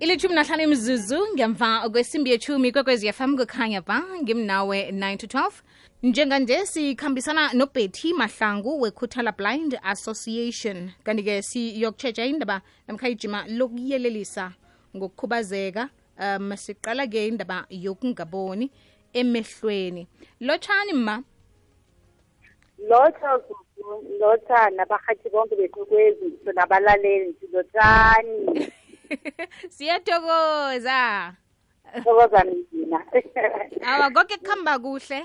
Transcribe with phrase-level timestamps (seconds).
[0.00, 5.50] ilithumi nahlanu imzuzu ngemva kwesimbi yethumi kwekwezi fm kukhanya ba ngimnawe 9 to 12
[6.02, 10.90] njenganje sikhambisana nobetty mahlangu wekhuthala blind association.
[11.04, 14.52] Kanti-ke siyokutshetsha indaba namkha ijima lokuyelelisa
[14.96, 18.70] ngokukhubazeka um siqala-ke indaba yokungaboni
[19.12, 20.06] emehlweni.
[20.40, 21.22] Lotshani ma?
[22.88, 23.40] Lotha
[24.20, 28.72] lotha nabarhathi bonke bekwekwezi ngitsho nabalaleli lotshani.
[29.74, 31.34] siyathokoza
[32.04, 33.04] thokozani mina.
[33.86, 35.24] Awa konke kuhamba kuhle.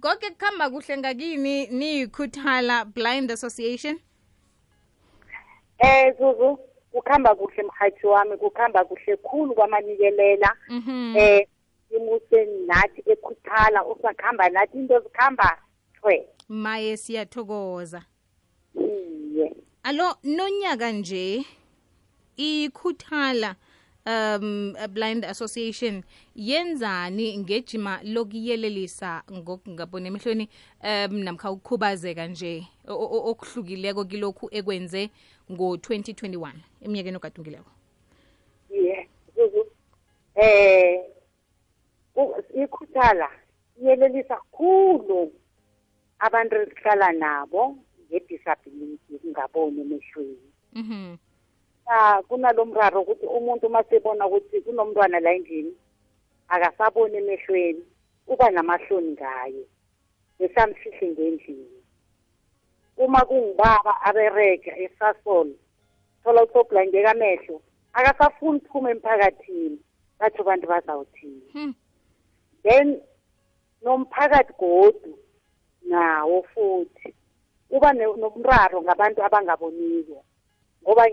[0.00, 3.98] Konke kuhamba kuhle ngakini niyikhuthala blind association?
[5.78, 6.58] Eh zuzu
[6.92, 10.56] kukhamba kuhle mhathi wami kukhamba kuhle khulu kwamanikelela.
[10.68, 11.14] Mhm.
[11.16, 11.46] Eh
[11.90, 15.58] imuse nathi ekhuthala usakhamba nathi into zikhamba
[16.00, 16.28] thwe.
[16.48, 18.02] Maye siyathokoza.
[19.88, 21.44] Alo nonyaka nje
[22.36, 23.56] ikhuthala
[24.06, 26.02] um blind association
[26.36, 30.48] yenzani ngejima lokuyelelisa ngokungaboni emehlweni
[30.82, 32.66] um namkha ukukhubazeka nje
[33.30, 35.10] okuhlukileko kilokhu ekwenze
[35.52, 36.52] ngo-2021
[36.84, 37.70] eminyakeni ogadungileko?
[39.36, 39.66] Zuzu
[40.36, 41.04] eh
[42.62, 43.30] ikhuthala
[43.80, 45.32] iyelelisa khulu
[46.18, 47.78] abantu esihlala nabo.
[48.08, 50.48] Nge-disability kungaboni emehlweni.
[50.72, 51.16] Mhm.
[51.86, 55.74] Ah, kunalo mraro ukuthi umuntu uma sebona ukuthi kunomntwana la endlini
[56.48, 57.82] akasaboni emehlweni
[58.26, 59.64] uba namahloni ngaye
[60.38, 61.78] besamfihle ngendlini.
[62.96, 65.48] Uma kungibaba aberega esasol
[66.22, 69.78] thola usobhlayindeka amehlo akasafuni ukuphuma emphakathini
[70.18, 71.42] batsho abantu bazawuthini.
[71.52, 71.74] Hmm.
[72.62, 73.00] then
[73.82, 75.18] nomphakathi godu
[75.88, 77.14] nawo futhi.
[77.70, 80.24] Uba nomraro ngabantu abangaboniko
[80.82, 81.04] ngoba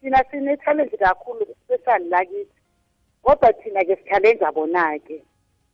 [0.00, 2.54] thina sine-challenge kakhulu especially lakithi
[3.24, 5.22] kodwa thina-ke si-challenge abona-ke.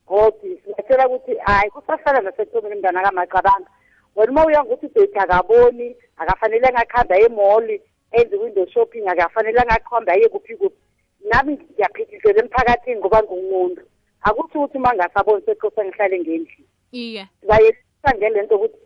[0.06, 0.32] Kodwa
[0.64, 3.70] singatshela ukuthi hhayi kusafana nasekuthomeni mntwana kamacabanga.
[4.16, 10.12] Wena uma uya ngokuthi ubhethi akaboni akafanelanga akuhambe aye emoli enze window shopping akafanelanga akuhambe
[10.12, 10.76] aye kuphi kuphi.
[11.20, 13.82] Nami ngiyaphithizela emphakathini ngoba ngumuntu
[14.22, 16.66] akuthi ukuthi uma ngasaboni sekosa ngihlale ngendlini.
[16.92, 17.28] Iye.
[17.48, 18.78] Bayelisa ngale nto ukuthi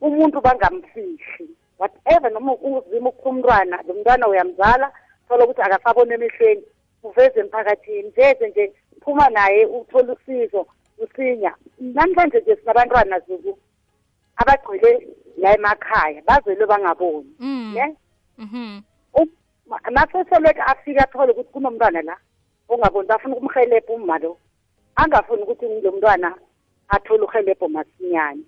[0.00, 1.46] umuntu bangamfihli
[1.78, 4.92] whatever noma uzima ukupha umntwana lo mntwana uyamzala
[5.28, 6.62] thola ukuthi akasabona emehlweni
[7.02, 8.72] uveze emphakathini veze nje
[9.02, 10.66] phuma naye uthole usizo
[10.98, 11.54] usinya.
[11.80, 13.58] Namhlanje nje sinabantwana zuzu
[14.36, 17.74] abagcwele la emakhaya bazelwe bangaboni Mm.
[17.74, 17.96] ne
[18.38, 18.80] mhm
[19.90, 22.16] naseseleke afika athole ukuthi kunomntwana la
[22.68, 24.36] ongaboni bafuna ukumhelebha umma lo
[24.96, 26.34] angafuni ukuthi lo mntwana
[26.88, 28.42] athole uhelebho masinyane.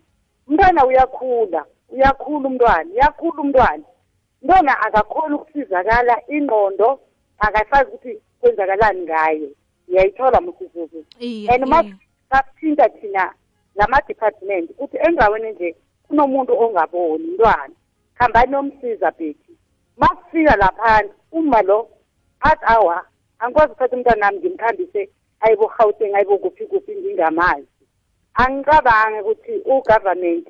[0.48, 3.84] Umntwana uyakhula uyakhula umntwana uyakhula umntwana.
[4.42, 7.00] Umntwana akakhoni ukusizakala ingqondo
[7.38, 9.48] akasazi ukuthi kwenzakalani ngaye.
[9.88, 11.94] Uyayithola musizuzu iye and uma iye.
[12.30, 13.34] sathinta thina
[13.74, 15.76] lama-department ukuthi endaweni nje
[16.08, 17.74] kunomuntu ongaboni mntwana.
[18.14, 19.52] Khambani nomsiza bethi
[19.96, 21.88] makufika laphansi uma lo
[22.40, 23.06] athi awa
[23.38, 25.08] angikwazi ukuthatha umntwana nami ngimkhambise
[25.40, 27.66] ayibo-gauteng ayibo-kuphi kuphi ngingamazi.
[28.34, 30.48] Angicabangi ukuthi ugovernment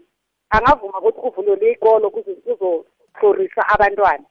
[0.50, 4.24] angavuma ukuthi kuvulelwe ikolo kuze kuzohlorisa abantwana.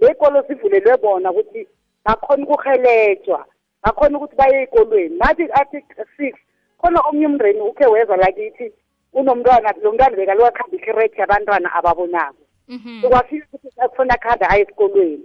[0.00, 1.68] Le kolo zivulelwe bona ukuthi
[2.04, 3.46] bakhona ukuhelejwa
[3.82, 5.16] bakhona ukuthi baye ey'kolweni.
[5.18, 5.78] Nathi athi
[6.16, 6.34] six
[6.80, 8.72] khona omnye umndeni ukhe weza lakithi
[9.12, 12.44] unomntwana lo mntwana bekalowakhamba ikhirethi yabantwana ababonako.
[12.68, 13.02] Mhm.
[13.02, 15.24] Sokwafika ukuthi akufuna akuhambe aye esikolweni.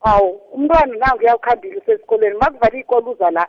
[0.00, 3.48] Awu umntwana nangu uyawukhambile usesikolweni ma kuvala iy'kolo uza la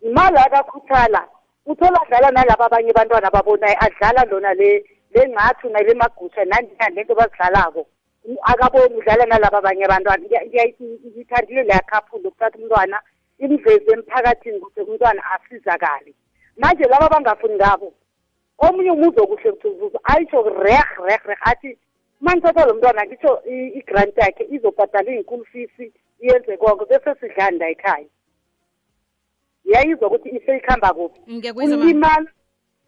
[0.00, 1.28] imali akakhuthala.
[1.66, 4.84] Uthola adlala nalaba abanye abantwana ababonayo adlala lona le
[5.14, 7.86] le nqathu nale magusha nandinani lento bazidlalako
[8.42, 10.24] akaboni udlala nalaba abanye abantwana.
[10.24, 12.98] Ngithandile leya khaphula ukuthatha umntwana
[13.38, 16.14] imveze emphakathini ukuthi umntwana asizakale.
[16.56, 17.92] Manje laba abangafuni ngabo
[18.58, 21.78] omunye umuzi okuhle kuthi ayitsho reh reh reh athi
[22.20, 23.30] uma ngithatha lo mntwana ngitsho
[23.78, 25.76] i-grant yakhe izobhadala iy'nkulu fees
[26.22, 28.06] iyenze konke bese sidlanda ekhaya
[29.72, 31.20] yayizwa ukuthi iseyikuhamba kuphi.
[31.32, 32.30] Ngiyakuzwa ma ulimala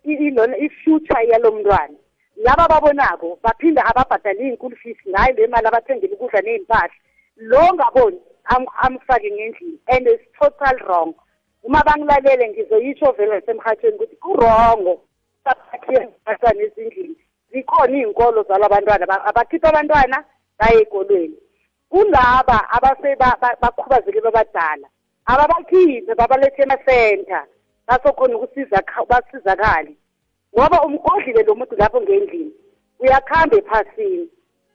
[0.04, 1.96] i- ilona i-future yalo mntwana.
[2.36, 6.94] Laba ababonako baphinda ababhadale iy'nkulu fees ngayo le mali abathengele ukudla ney'mpahla.
[7.36, 11.14] Lo ngaboni am- amfake ngendlini and it's total wrong.
[11.62, 15.00] Uma bangilalele ngizoyitsho vele nasemhathweni ukuthi kurongo.
[15.44, 17.16] Abantwana ezindlini
[17.52, 20.25] zikhona iy'nkolo zala bantwana Ba- abakhipha abantwana?
[20.58, 21.36] Baye ey'kolweni.
[21.90, 24.88] Kulaba abase ba- ba- bakhubazeke babadala.
[25.26, 27.47] Ababakhiphe babalethe emasenta
[27.87, 29.97] basokhona ukusiza basizakale.
[30.55, 32.53] Ngoba umgodlile lo muntu lapho ngendlini
[33.00, 34.29] uyakuhamba ephasini.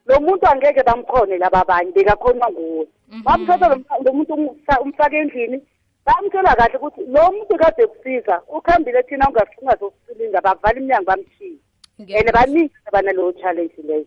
[0.06, 2.88] Lo muntu angeke bamkhone laba abanye bekakhonwa nguwe.
[3.24, 5.62] Bamthatha lo mfa- lo muntu umsa- umfake endlini
[6.06, 11.58] bamtshela kahle ukuthi lo muntu kade kusiza ukhambile thina ungazokusilinga bavala iminyango bamshiye
[12.00, 14.06] and baningi abanaleyo challenge leyo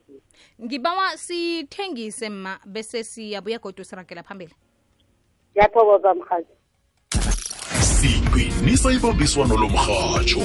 [0.63, 4.55] ngibawa sithengise ma bese siyabuya godu siragela phambili.
[5.53, 6.55] Ngiyathokoza mhazi.
[7.81, 10.43] Siqinisa ibambiswano lomrhatsho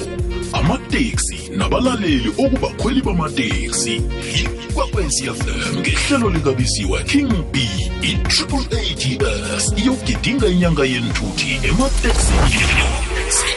[0.53, 4.01] amateksi nabalaleli okubakhweli bamateksi.
[4.69, 7.55] Ikwekwezi fm ngehlelo likabisiwa king b
[8.01, 13.56] i-triple ats iyogidinga inyanga yenthuthi emateksini.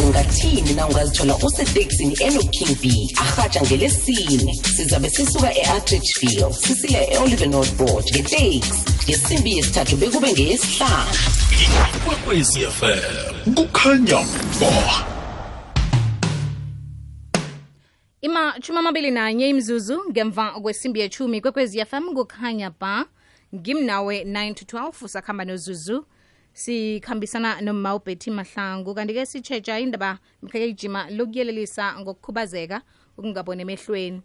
[0.00, 4.54] Ungathini na ungazithola usetekisini enoking b arhatsha ngelesine.
[4.76, 8.62] Sizabe sisuka e-atridgefield sisiya e-oliver board ngeteksi
[9.08, 11.10] ngesimbi yesithathu bekube ngeyesihlanu.
[11.96, 14.24] Ikwekwezi fm kukhanya
[14.60, 15.06] ba
[18.22, 23.06] ima chumi amabili nanye imzuzu ngemva kwesimbi yechumi kwekwezi fm kukhanya ba.
[23.54, 26.04] Ngimnawe 9 to 12 usakhamba nozuzu.
[26.52, 28.94] Sikhambisana noma ubhethi mahlangu.
[28.94, 32.82] Kanti-ke sitshetsha indaba mkhakejima lokuyelelisa ngokukhubazeka
[33.18, 34.22] ukungaboni emehlweni.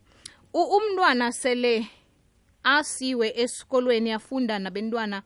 [0.53, 1.87] Umntwana sele
[2.63, 5.21] asiwe esikolweni afunda nabentwana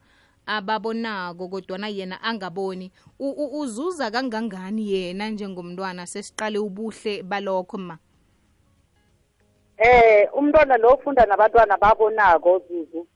[0.45, 2.91] ababonako kodwana yena angaboni.
[3.19, 6.07] Uzuza kangangani yena njengomntwana?
[6.07, 7.97] Sesiqale ubuhle balokho ma.
[9.77, 13.07] Eh umntwana lo ufunda nabantwana babonako zuzu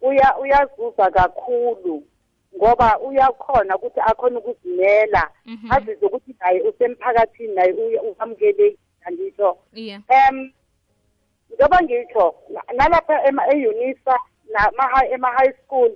[0.00, 2.02] uya uyazuza kakhulu.
[2.56, 5.30] Ngoba uyakhona ukuthi akhona ukuzimela.
[5.70, 8.76] Azizwe ukuthi naye usemphakathini naye uya- uyamukelekile
[9.12, 9.58] ngisho
[10.08, 10.52] um
[11.50, 14.18] njengoba ngitsho na- nalapha e-unisa
[15.10, 15.90] ema-high school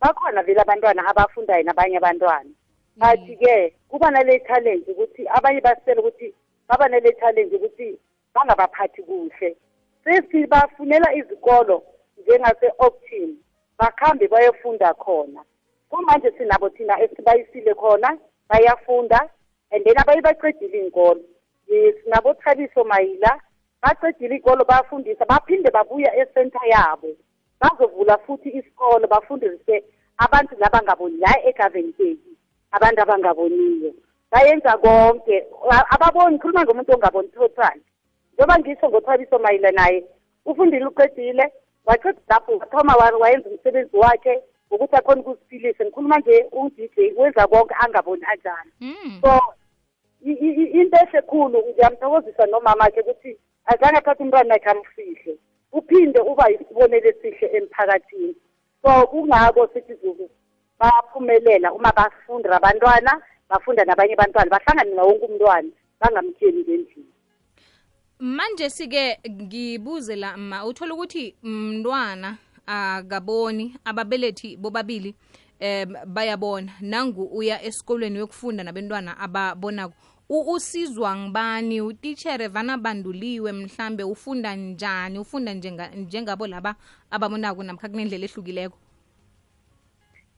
[0.00, 2.50] bakhona vele abantwana abafundayo nabanye abantwana.
[2.96, 6.34] But-ke kuba nale challenge ukuthi abanye basitshela ukuthi
[6.68, 7.98] baba nale challenge ukuthi
[8.34, 9.56] bangabaphathi kuhle.
[10.04, 11.82] Sesibafunela izikolo
[12.18, 13.36] njengase-optin
[13.78, 15.44] bakhambe bayofunda khona.
[15.90, 19.20] Kumanje sinabo thina esibayisile khona bayafunda
[19.72, 21.20] and then abaye bacedile iy'nkolo.
[22.04, 23.40] Sinabo thabiso mayila
[23.82, 27.08] bacedile iy'kolo bayafundisa baphinde babuya esenta yabo.
[27.60, 29.84] Bazovula futhi isikolo bafundise
[30.18, 32.18] abantu labangaboni la eGovernment
[32.70, 33.92] abantu abangaboniyo.
[34.32, 35.46] Bayenza konke
[35.90, 37.78] ababoni khuluma ngomuntu ongaboni total
[38.34, 40.04] njengoba ngisho ngothabiso mayila naye
[40.46, 41.52] ufundile uqedile
[41.86, 45.84] waqeda lapho wathoma wa- wayenza umsebenzi wakhe ngokuthi akhona ukuziphilisa.
[45.84, 48.72] Ngikhuluma nje u-dj wenza konke angaboni anjani.
[48.80, 49.20] Mm.
[49.22, 49.40] so
[50.22, 55.38] into ehle khulu ngiyamthokozisa nomama-ke ukuthi azange athathe umntwana wakhe amfihle.
[55.72, 58.34] Uphinde uba isibonelo esihle emphakathini.
[58.82, 60.30] So kungako sithi zuzu
[60.78, 65.70] baphumelela uma bafunda abantwana bafunda nabanye abantwana bahlangane nawo wonke umntwana
[66.00, 67.12] bangamtyeli ngendlini.
[68.18, 72.36] Manje sike ngibuze la ma uthola ukuthi mntwana
[72.70, 75.14] akaboni ababelethi bobabili
[75.60, 76.72] um bayabona.
[76.80, 79.94] Nangu uya esikolweni uyokufunda nabentwana ababonako.
[80.28, 81.80] U- usizwa ngibani?
[81.80, 85.18] Utitshere vana banduliwe mhlambe ufunda njani?
[85.18, 86.74] Ufunda njenga, njengabo laba
[87.10, 88.78] ababonako namkha kunendlela ehlukileko?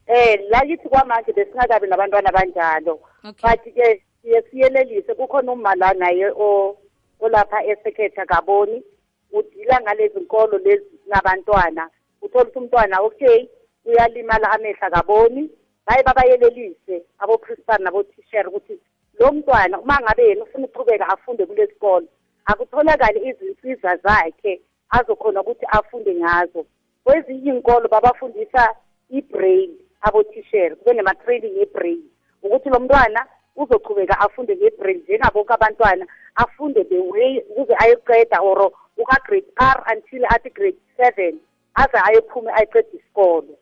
[0.07, 2.99] Eh la kithi kwamanje besingakabi nabantwana abanjalo.
[3.23, 3.49] Okay.
[3.49, 5.13] but-ke siye siyelelise.
[5.15, 6.77] Kukhona uma la naye o-
[7.19, 8.83] olapha esekhetha kaboni.
[9.31, 11.89] Udila ngalezi nkolo lezi nabantwana
[12.23, 13.39] uthola ukuthi umntwana okay
[13.85, 15.49] uyalimala amehla kaboni
[15.85, 18.79] baye babayelelise abo-principal nabo-tisher ukuthi
[19.19, 22.07] lo mntwana uma ngabe yena ufuna ukuqhubeka afunde kule sikolo
[22.45, 26.65] akutholakale izinsiza zakhe azokhona ukuthi afunde ngazo.
[27.03, 28.75] Kwezinye iy'nkolo babafundisa
[29.09, 32.01] i-brain abotisheri kube nema-training ye-brain
[32.43, 33.25] ukuthi lo mntwana
[33.55, 40.49] uzochubeka afunde nge-brain njengabonke abantwana afunde the way ukuze ayoqeda or uka-grade r until athi
[40.49, 41.39] grade seven.
[41.73, 43.57] Aze ayephume ayiqeda isikolo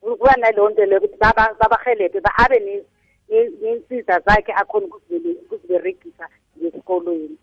[0.00, 2.84] kuba naleyo nto leyo ukuthi baba- babahelebhe ba- abe ne-
[3.28, 6.28] ne- ney'nsiza zakhe akhona ukuziberegisa
[6.58, 7.36] ngesikolweni.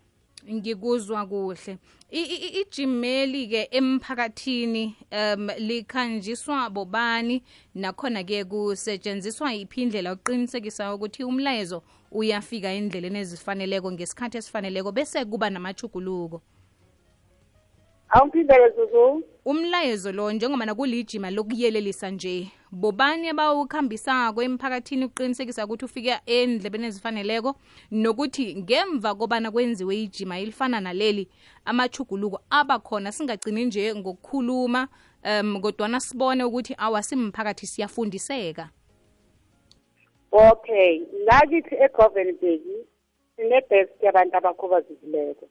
[0.52, 1.78] Ngikuzwa kuhle.
[2.10, 7.42] Ijimeli ke emphakathini um likhanjiswa bobani?
[7.74, 15.50] Nakhona ke kusetshenziswa iphi indlela ukuqinisekisa ukuthi umlayezo uyafika endleleni ezifaneleko ngesikhathi esifaneleko bese kuba
[15.50, 16.40] namachuguluko
[18.10, 19.22] awumphindele zuzu.
[19.50, 27.54] Umlayezo lo njengoba nakulijima lokuyelelisa nje bobani abawukhambisako emphakathini ukuqinisekisa ukuthi ufika endlebeni ezifaneleko?
[27.90, 31.28] Nokuthi ngemva kobana kwenziwe ijima elifana naleli
[31.64, 34.88] amachuguluko abakhona singagcini nje ngokukhuluma
[35.24, 38.70] um kodwana sibone ukuthi awasimphakathi siyafundiseka.
[40.32, 42.62] Okay la kithi egovenburg
[43.36, 45.48] sine-desk yabantu abakhubazekileko.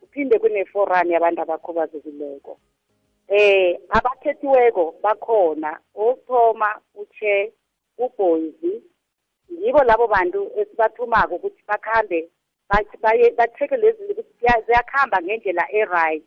[0.00, 2.58] Kuphinde kuneforani yabantu abakhubazekileko.
[3.30, 7.52] Eh abakhethiweko bakhona ukuthoma uche
[7.98, 8.82] uboyzi
[9.62, 12.28] yibo labo bantu esibathumako ukuthi bakhambe
[12.68, 16.22] bathi baye batheke lezi ukuthi ziya- ziyakhamba ngendlela e-right.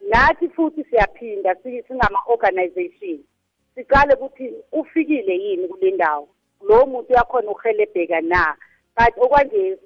[0.00, 3.18] Nathi futhi siyaphinda si- singama-organization
[3.74, 6.28] siqale ukuthi ufikile yini kule ndawo.
[6.68, 8.56] Lowo muntu uyakhona ukuhelebheka na?
[8.96, 9.78] But okwanje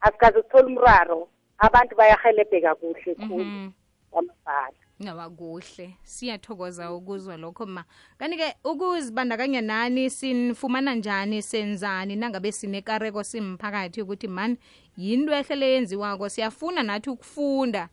[0.00, 3.70] asikaze sithole umraro abantu bayahelebheka kuhle khulu Mhm.
[4.10, 5.96] kwamabhala Nawa kuhle.
[6.02, 7.84] Siyathokoza ukuzwa lokho ma.
[8.18, 14.56] Kanike ukuzibandakanya nani sinifumana njani senzani nangabe sinekareko simphakathi ukuthi man
[14.96, 17.88] yinto ehle leyenziwako siyafuna nathi ukufunda.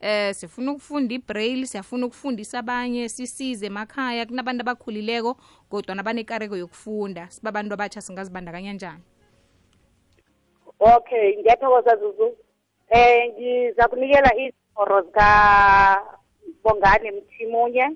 [0.00, 5.36] Eh sifuna ukufunda ibraille siyafuna ukufundisa abanye sisize emakhaya kunabantu abakhulileko
[5.68, 9.02] kodwa nabanekareko yokufunda sibabantu abatsha singazibandakanya njani
[10.80, 12.36] okay ngiyathokoza zuzu
[12.90, 15.02] eh ngiza kunikela izimoro
[16.62, 17.90] zikabongane mthimunye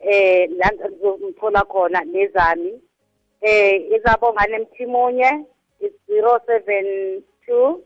[0.00, 2.80] eh la ngizomthola khona nezami.
[3.40, 5.44] Eh izabongane mthimunye
[6.06, 7.82] zero seven two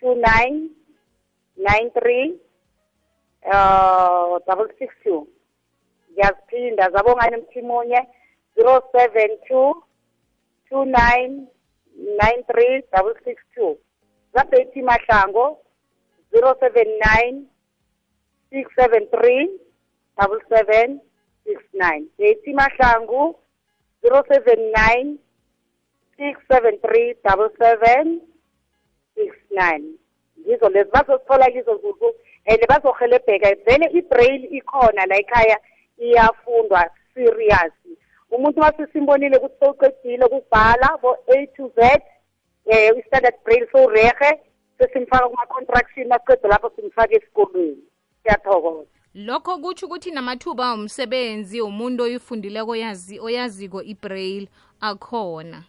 [0.00, 0.70] two nine
[1.56, 2.34] nine three
[3.44, 5.26] uh double six two.
[6.12, 8.00] Ngiyaziphinda zabongane mthimunye
[8.54, 9.82] zero seven two
[10.68, 11.46] two nine
[12.22, 13.76] nine three double six two.
[14.34, 15.58] Zabeti mahlango
[16.32, 17.46] zero seven nine
[18.56, 19.52] six seven three
[20.16, 21.00] double seven
[21.44, 22.08] six nine.
[22.18, 23.36] Beti mahlangu
[24.00, 25.18] zero seven nine
[26.16, 28.20] six seven three double seven
[29.14, 29.84] six nine.
[30.48, 32.08] Yizo lezi bazozithola kizo zuzu
[32.46, 33.54] and bazohelebheka.
[33.66, 35.58] Vele i-braille ikhona la ekhaya
[35.98, 37.72] iyafundwa serious.
[38.30, 41.80] Umuntu masisimbonile ukuthi sowuqedile ukubhala bo-a to z
[42.64, 44.30] um i-standard braille sowurehe
[44.78, 47.82] sesimfaka kuma-contraction masiqede lapho simfaka esikolweni.
[48.26, 48.86] Siyathokoza.
[49.14, 54.48] Lokho kutsho ukuthi namathuba omsebenzi umuntu oyifundileko oyazi oyaziko ibraille
[54.80, 55.64] akhona.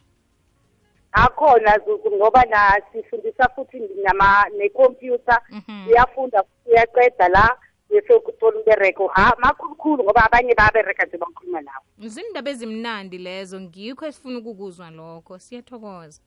[1.11, 5.87] Akhona zuzu ngoba na sifundisa futhi nama nekhompyutha Mhm.
[5.87, 7.57] uyafunda uyaqeda la
[7.89, 11.85] bese kuthola umbereko ha makhulukhulu ngoba abanye bayabereka nje bakhuluma nabo.
[11.99, 15.39] Zindaba ezimnandi lezo ngikho esifuna ukukuzwa lokho.
[15.39, 16.21] Siyathokoza.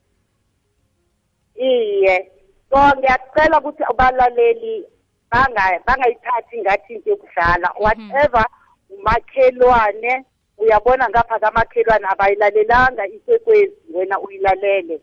[1.55, 2.33] Iye
[2.71, 4.85] so ngiyacela ukuthi abalaleli
[5.31, 7.73] bangayithathi ngathi into yokudlala.
[7.79, 8.45] Whatever
[8.91, 10.25] umakhelwane
[10.59, 15.01] uyabona ngapha kamakhelwane abayilalelanga ikwekwezi wena uyilalele.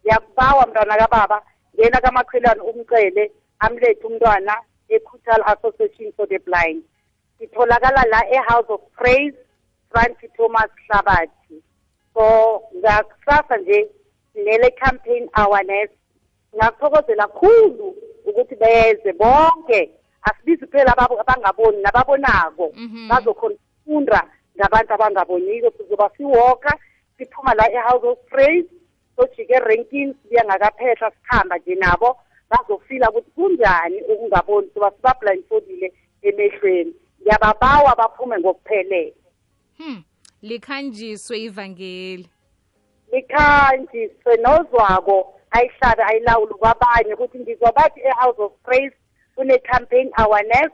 [0.00, 1.42] Ngiyakubawa mntwana kababa
[1.74, 4.56] ngena kamakhelwane umcele amlethe umntwana
[4.88, 6.82] equtal association for the blind.
[7.38, 9.36] Sitholakala la e-house of praise
[9.90, 11.62] frank thomas hlabathi.
[12.14, 13.88] So ngakusasa nje
[14.32, 15.90] sinele campaign awareness
[16.56, 17.96] ngakuthokozela khulu.
[18.30, 19.90] Ukuthi beze bonke.
[20.22, 22.72] Asibizi kuphela abangaboni nababonako.
[22.76, 23.08] Mhm.
[23.08, 24.20] bazokhona ukufunda
[24.56, 25.70] ngabantu abangaboniko.
[25.76, 26.78] Sizoba siwoka
[27.18, 28.68] siphuma la e-house of praise
[29.16, 32.16] sojike erenkini sibuya ngakaphehla sikhamba nje nabo.
[32.50, 34.70] Bazofila ukuthi kunjani ukungaboni?
[34.74, 36.94] Soba sibablindfoldile emehlweni.
[37.22, 39.14] Ngiyababawa baphume ngokuphelele.
[39.78, 40.02] Hmm.
[40.42, 42.28] Likhanjiswe ivangeli.
[43.12, 45.39] Likhanjiswe nozwako.
[45.50, 48.96] Ayihlabe ayilawule kwabanye ukuthi ngizwa bathi e-house of praise
[49.34, 50.70] kune-campaign awareness.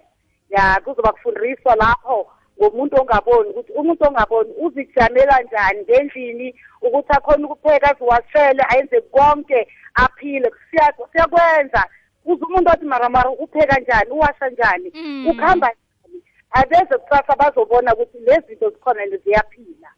[0.51, 7.91] Ya kuzoba kufundiswa lapho ngomuntu ongaboni ukuthi umuntu ongaboni uzijamela njani ngendlini ukuthi akhona ukupheka
[7.91, 10.51] aziwashele ayenze konke aphile.
[10.71, 11.85] Siya- siyakwenza
[12.25, 15.27] uze umuntu othi maramara upheka njani uwasha njani Mm.
[15.27, 16.23] ukuhamba njani?
[16.51, 19.91] Abeze kusasa bazobona ukuthi lezi zinto zikhona and ziyaphila.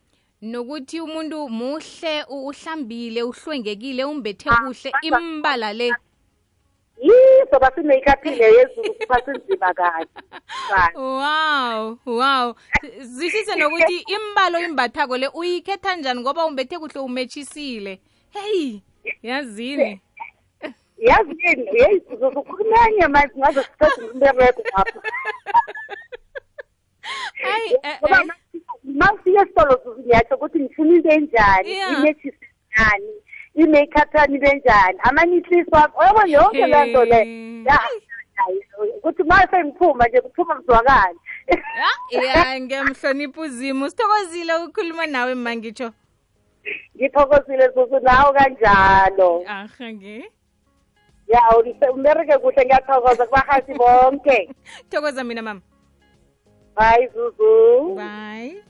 [0.43, 5.93] Nokuthi umuntu muhle uhlambile uhlwengekile umbethe Ah, kuhle basa- imbala le.
[7.03, 10.07] Yizo basineyikaphile yezulu basinzima kahle
[10.97, 12.55] wow wow.
[13.01, 18.81] Zishise nokuthi imbalo imbathako le uyikhetha njani ngoba umbethe kuhle umetshisile hey
[19.23, 20.01] yazini?
[20.99, 21.99] Yazi yini yeyi
[22.37, 25.01] ukhulumanye manje ngaze sithathe umbereko lapho
[27.43, 27.77] hayi
[28.89, 33.13] ngoba ma ufike esitolo ngiyatsho ukuthi ngifuna into enjani imethisi njani
[33.55, 37.21] imeyikhathani ibe njani amanyithlisi wami oyabona yonke le nto le.
[38.97, 41.19] Ukuthi ma sengiphuma nje kuphuma kuzwakale
[41.51, 45.93] Ah, ya ngiyamhlonipha uzimo sithokozile ukukhuluma nawe mangitsho
[46.97, 49.45] ngithokozile zuzu nawe kanjalo.
[49.47, 50.31] Aha nge
[51.29, 54.55] ya umbereke kuhle ngiyathokoza kubahasi bonke.
[54.91, 55.61] Thokoza mina mama.
[56.75, 57.95] Hayi zuzu.
[57.95, 58.63] Bye.